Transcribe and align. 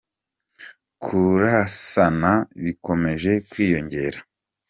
Kurasana 1.03 2.31
bikomeje 2.63 3.31
kwiyongera 3.49 4.19